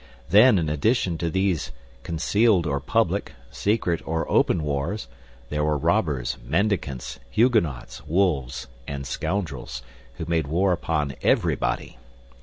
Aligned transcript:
Then, 0.29 0.57
in 0.57 0.67
addition 0.67 1.19
to 1.19 1.29
these 1.29 1.71
concealed 2.01 2.65
or 2.65 2.79
public, 2.79 3.33
secret 3.51 4.01
or 4.03 4.27
open 4.31 4.63
wars, 4.63 5.07
there 5.49 5.63
were 5.63 5.77
robbers, 5.77 6.39
mendicants, 6.43 7.19
Huguenots, 7.29 8.03
wolves, 8.07 8.65
and 8.87 9.05
scoundrels, 9.05 9.83
who 10.15 10.25
made 10.25 10.47
war 10.47 10.71
upon 10.71 11.13
everybody. 11.21 11.99